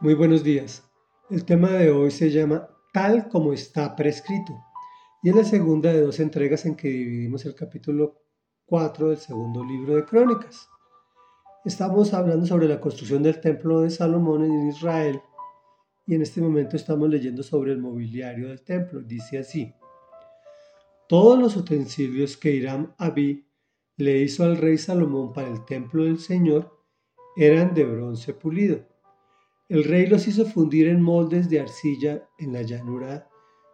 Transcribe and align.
Muy 0.00 0.14
buenos 0.14 0.42
días. 0.42 0.82
El 1.30 1.44
tema 1.44 1.70
de 1.70 1.92
hoy 1.92 2.10
se 2.10 2.28
llama 2.28 2.68
Tal 2.92 3.28
como 3.28 3.52
está 3.52 3.94
prescrito 3.94 4.52
y 5.22 5.30
es 5.30 5.36
la 5.36 5.44
segunda 5.44 5.92
de 5.92 6.00
dos 6.00 6.18
entregas 6.18 6.66
en 6.66 6.74
que 6.74 6.88
dividimos 6.88 7.46
el 7.46 7.54
capítulo 7.54 8.20
4 8.66 9.10
del 9.10 9.18
segundo 9.18 9.64
libro 9.64 9.94
de 9.94 10.04
Crónicas. 10.04 10.68
Estamos 11.64 12.12
hablando 12.12 12.44
sobre 12.44 12.66
la 12.66 12.80
construcción 12.80 13.22
del 13.22 13.40
templo 13.40 13.82
de 13.82 13.90
Salomón 13.90 14.44
en 14.44 14.68
Israel 14.68 15.22
y 16.08 16.16
en 16.16 16.22
este 16.22 16.40
momento 16.40 16.74
estamos 16.74 17.08
leyendo 17.08 17.44
sobre 17.44 17.70
el 17.70 17.78
mobiliario 17.78 18.48
del 18.48 18.64
templo. 18.64 19.00
Dice 19.00 19.38
así, 19.38 19.72
todos 21.08 21.38
los 21.38 21.56
utensilios 21.56 22.36
que 22.36 22.50
Hiram 22.50 22.92
Abí 22.98 23.48
le 23.96 24.18
hizo 24.18 24.42
al 24.42 24.56
rey 24.56 24.76
Salomón 24.76 25.32
para 25.32 25.48
el 25.48 25.64
templo 25.64 26.02
del 26.02 26.18
Señor 26.18 26.84
eran 27.36 27.74
de 27.74 27.84
bronce 27.84 28.34
pulido 28.34 28.92
el 29.68 29.84
rey 29.84 30.06
los 30.06 30.28
hizo 30.28 30.44
fundir 30.44 30.88
en 30.88 31.00
moldes 31.00 31.48
de 31.48 31.60
arcilla 31.60 32.28
en 32.38 32.52
la 32.52 32.62
llanura 32.62 33.28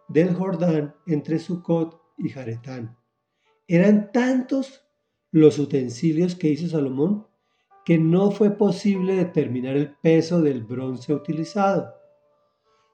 del 0.09 0.35
Jordán 0.35 0.95
entre 1.07 1.39
Sucot 1.39 2.01
y 2.19 2.29
Jaretán. 2.29 2.97
Eran 3.67 4.13
tantos 4.13 4.85
los 5.33 5.59
utensilios 5.59 6.35
que 6.35 6.49
hizo 6.49 6.69
Salomón 6.69 7.27
que 7.85 7.99
no 7.99 8.31
fue 8.31 8.51
posible 8.51 9.15
determinar 9.15 9.77
el 9.77 9.97
peso 9.97 10.41
del 10.43 10.63
bronce 10.65 11.15
utilizado. 11.15 11.95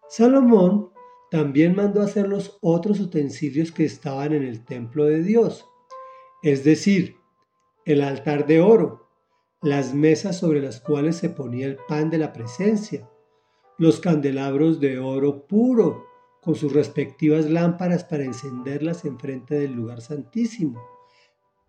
Salomón 0.08 0.90
también 1.30 1.74
mandó 1.74 2.02
hacer 2.02 2.28
los 2.28 2.58
otros 2.60 3.00
utensilios 3.00 3.72
que 3.72 3.84
estaban 3.84 4.32
en 4.32 4.44
el 4.44 4.64
templo 4.64 5.04
de 5.04 5.22
Dios, 5.22 5.66
es 6.42 6.62
decir, 6.62 7.16
el 7.84 8.02
altar 8.02 8.46
de 8.46 8.60
oro, 8.60 9.05
las 9.66 9.94
mesas 9.94 10.38
sobre 10.38 10.62
las 10.62 10.80
cuales 10.80 11.16
se 11.16 11.28
ponía 11.28 11.66
el 11.66 11.76
pan 11.88 12.08
de 12.08 12.18
la 12.18 12.32
presencia, 12.32 13.10
los 13.78 13.98
candelabros 13.98 14.78
de 14.78 15.00
oro 15.00 15.44
puro, 15.48 16.06
con 16.40 16.54
sus 16.54 16.72
respectivas 16.72 17.50
lámparas 17.50 18.04
para 18.04 18.22
encenderlas 18.22 19.04
enfrente 19.04 19.56
del 19.56 19.72
lugar 19.72 20.02
santísimo, 20.02 20.80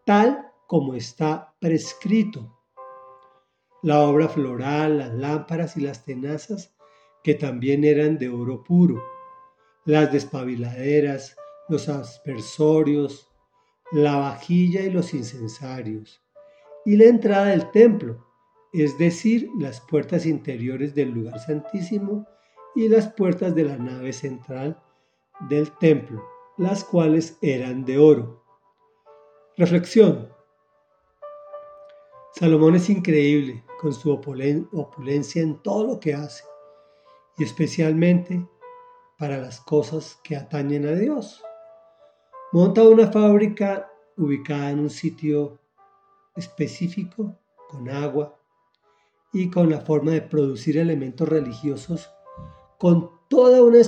tal 0.06 0.52
como 0.68 0.94
está 0.94 1.56
prescrito. 1.60 2.56
La 3.82 4.02
obra 4.02 4.30
floral, 4.30 5.00
las 5.00 5.16
lámparas 5.16 5.76
y 5.76 5.82
las 5.82 6.06
tenazas, 6.06 6.76
que 7.24 7.34
también 7.34 7.84
eran 7.84 8.20
de 8.20 8.30
oro 8.30 8.64
puro, 8.64 9.02
las 9.86 10.12
despabiladeras, 10.12 11.36
los 11.68 11.90
aspersorios, 11.90 13.28
la 13.92 14.18
vajilla 14.18 14.82
y 14.82 14.92
los 14.92 15.16
incensarios, 15.16 16.22
y 16.88 16.96
la 16.96 17.04
entrada 17.04 17.48
del 17.48 17.70
templo, 17.72 18.26
es 18.72 18.98
decir, 18.98 19.50
las 19.60 19.82
puertas 19.82 20.26
interiores 20.26 20.96
del 20.96 21.12
lugar 21.12 21.38
santísimo 21.38 22.26
y 22.76 22.88
las 22.88 23.10
puertas 23.10 23.54
de 23.54 23.66
la 23.66 23.76
nave 23.76 24.14
central 24.14 24.82
del 25.50 25.70
templo, 25.80 26.24
las 26.56 26.86
cuales 26.86 27.38
eran 27.42 27.84
de 27.84 27.98
oro. 27.98 28.42
Reflexión. 29.58 30.30
Salomón 32.36 32.76
es 32.76 32.90
increíble 32.90 33.66
con 33.82 33.92
su 33.92 34.10
opulencia 34.10 35.42
en 35.42 35.62
todo 35.62 35.86
lo 35.86 36.00
que 36.00 36.14
hace 36.14 36.46
y 37.38 37.44
especialmente 37.44 38.48
para 39.20 39.40
las 39.40 39.60
cosas 39.60 40.22
que 40.24 40.38
atañen 40.38 40.86
a 40.86 40.94
Dios. 40.94 41.44
Monta 42.54 42.82
una 42.84 43.12
fábrica 43.12 43.92
ubicada 44.16 44.70
en 44.70 44.80
un 44.80 44.90
sitio 44.90 45.60
específico 46.38 47.40
con 47.70 47.90
agua 47.90 48.40
y 49.34 49.50
con 49.50 49.70
la 49.70 49.82
forma 49.82 50.12
de 50.12 50.22
producir 50.22 50.78
elementos 50.78 51.28
religiosos 51.28 52.10
con 52.78 53.10
toda 53.28 53.62
una, 53.64 53.80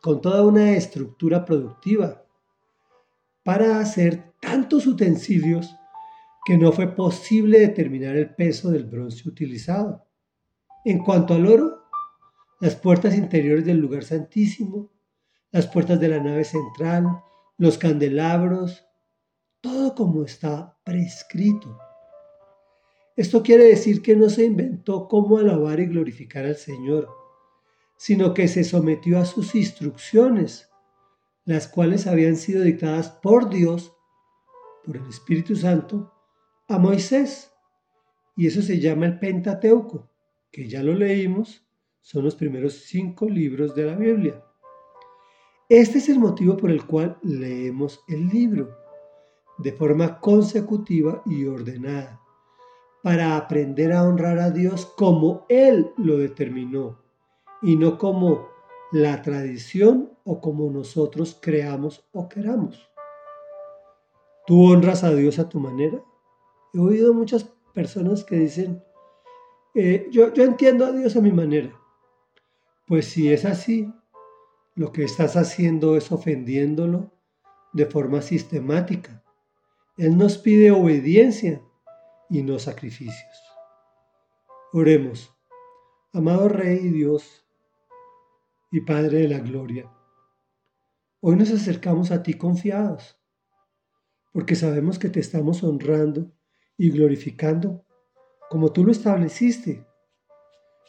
con 0.00 0.20
toda 0.20 0.44
una 0.44 0.72
estructura 0.72 1.44
productiva 1.44 2.24
para 3.42 3.80
hacer 3.80 4.34
tantos 4.40 4.86
utensilios 4.86 5.74
que 6.44 6.58
no 6.58 6.72
fue 6.72 6.94
posible 6.94 7.60
determinar 7.60 8.16
el 8.16 8.34
peso 8.34 8.70
del 8.70 8.84
bronce 8.84 9.28
utilizado. 9.28 10.06
En 10.84 10.98
cuanto 10.98 11.34
al 11.34 11.46
oro, 11.46 11.84
las 12.60 12.74
puertas 12.74 13.16
interiores 13.16 13.64
del 13.64 13.78
lugar 13.78 14.04
santísimo, 14.04 14.90
las 15.50 15.66
puertas 15.66 16.00
de 16.00 16.08
la 16.08 16.20
nave 16.20 16.44
central, 16.44 17.06
los 17.56 17.78
candelabros, 17.78 18.84
todo 19.60 19.94
como 19.94 20.24
está 20.24 20.76
prescrito. 20.84 21.78
Esto 23.16 23.42
quiere 23.42 23.64
decir 23.64 24.02
que 24.02 24.14
no 24.14 24.28
se 24.30 24.44
inventó 24.44 25.08
cómo 25.08 25.38
alabar 25.38 25.80
y 25.80 25.86
glorificar 25.86 26.44
al 26.44 26.56
Señor, 26.56 27.08
sino 27.96 28.32
que 28.32 28.46
se 28.46 28.62
sometió 28.62 29.18
a 29.18 29.24
sus 29.24 29.56
instrucciones, 29.56 30.70
las 31.44 31.66
cuales 31.66 32.06
habían 32.06 32.36
sido 32.36 32.62
dictadas 32.62 33.10
por 33.10 33.50
Dios, 33.50 33.92
por 34.84 34.96
el 34.96 35.08
Espíritu 35.08 35.56
Santo, 35.56 36.12
a 36.68 36.78
Moisés. 36.78 37.52
Y 38.36 38.46
eso 38.46 38.62
se 38.62 38.78
llama 38.78 39.06
el 39.06 39.18
Pentateuco, 39.18 40.08
que 40.52 40.68
ya 40.68 40.84
lo 40.84 40.94
leímos, 40.94 41.66
son 42.00 42.24
los 42.24 42.36
primeros 42.36 42.74
cinco 42.84 43.28
libros 43.28 43.74
de 43.74 43.84
la 43.84 43.96
Biblia. 43.96 44.44
Este 45.68 45.98
es 45.98 46.08
el 46.08 46.20
motivo 46.20 46.56
por 46.56 46.70
el 46.70 46.86
cual 46.86 47.18
leemos 47.22 48.00
el 48.08 48.28
libro 48.28 48.77
de 49.58 49.72
forma 49.72 50.20
consecutiva 50.20 51.22
y 51.26 51.46
ordenada, 51.46 52.20
para 53.02 53.36
aprender 53.36 53.92
a 53.92 54.04
honrar 54.04 54.38
a 54.38 54.50
Dios 54.50 54.86
como 54.86 55.44
Él 55.48 55.92
lo 55.96 56.16
determinó 56.16 56.98
y 57.60 57.76
no 57.76 57.98
como 57.98 58.48
la 58.92 59.20
tradición 59.20 60.12
o 60.24 60.40
como 60.40 60.70
nosotros 60.70 61.36
creamos 61.40 62.08
o 62.12 62.28
queramos. 62.28 62.88
¿Tú 64.46 64.64
honras 64.64 65.04
a 65.04 65.12
Dios 65.14 65.38
a 65.38 65.48
tu 65.48 65.60
manera? 65.60 66.02
He 66.72 66.78
oído 66.78 67.12
muchas 67.12 67.44
personas 67.74 68.24
que 68.24 68.36
dicen, 68.36 68.82
eh, 69.74 70.08
yo, 70.10 70.32
yo 70.32 70.44
entiendo 70.44 70.86
a 70.86 70.92
Dios 70.92 71.16
a 71.16 71.20
mi 71.20 71.32
manera. 71.32 71.72
Pues 72.86 73.06
si 73.06 73.30
es 73.30 73.44
así, 73.44 73.92
lo 74.74 74.92
que 74.92 75.04
estás 75.04 75.36
haciendo 75.36 75.96
es 75.96 76.10
ofendiéndolo 76.12 77.12
de 77.72 77.84
forma 77.84 78.22
sistemática 78.22 79.22
él 79.98 80.16
nos 80.16 80.38
pide 80.38 80.70
obediencia 80.70 81.60
y 82.30 82.44
no 82.44 82.60
sacrificios. 82.60 83.42
Oremos, 84.72 85.34
amado 86.12 86.48
Rey 86.48 86.88
Dios 86.90 87.44
y 88.70 88.82
Padre 88.82 89.22
de 89.22 89.28
la 89.28 89.40
Gloria. 89.40 89.90
Hoy 91.20 91.34
nos 91.34 91.50
acercamos 91.50 92.12
a 92.12 92.22
ti 92.22 92.34
confiados, 92.34 93.18
porque 94.32 94.54
sabemos 94.54 95.00
que 95.00 95.08
te 95.08 95.18
estamos 95.18 95.64
honrando 95.64 96.30
y 96.76 96.90
glorificando 96.90 97.84
como 98.50 98.72
tú 98.72 98.84
lo 98.84 98.92
estableciste. 98.92 99.84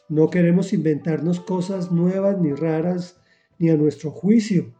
No 0.08 0.30
queremos 0.30 0.72
inventarnos 0.72 1.40
cosas 1.40 1.90
nuevas 1.90 2.38
ni 2.38 2.52
raras 2.52 3.20
ni 3.58 3.70
a 3.70 3.76
nuestro 3.76 4.12
juicio, 4.12 4.72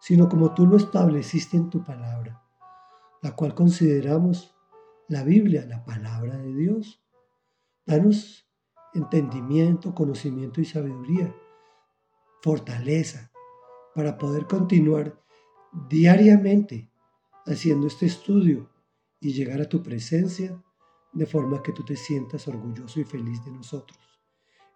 sino 0.00 0.30
como 0.30 0.54
tú 0.54 0.66
lo 0.66 0.78
estableciste 0.78 1.58
en 1.58 1.68
tu 1.68 1.84
palabra 1.84 2.45
la 3.26 3.34
cual 3.34 3.56
consideramos 3.56 4.54
la 5.08 5.24
Biblia, 5.24 5.66
la 5.66 5.84
palabra 5.84 6.36
de 6.38 6.54
Dios. 6.54 7.02
Danos 7.84 8.48
entendimiento, 8.94 9.92
conocimiento 9.96 10.60
y 10.60 10.64
sabiduría, 10.64 11.34
fortaleza 12.40 13.32
para 13.96 14.16
poder 14.16 14.46
continuar 14.46 15.20
diariamente 15.88 16.88
haciendo 17.46 17.88
este 17.88 18.06
estudio 18.06 18.70
y 19.18 19.32
llegar 19.32 19.60
a 19.60 19.68
tu 19.68 19.82
presencia 19.82 20.62
de 21.12 21.26
forma 21.26 21.64
que 21.64 21.72
tú 21.72 21.84
te 21.84 21.96
sientas 21.96 22.46
orgulloso 22.46 23.00
y 23.00 23.04
feliz 23.04 23.44
de 23.44 23.50
nosotros. 23.50 23.98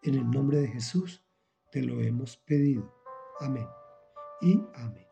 En 0.02 0.16
el 0.16 0.28
nombre 0.28 0.58
de 0.58 0.66
Jesús 0.66 1.24
te 1.70 1.82
lo 1.82 2.00
hemos 2.00 2.36
pedido. 2.38 2.92
Amén 3.38 3.68
y 4.40 4.60
amén. 4.74 5.09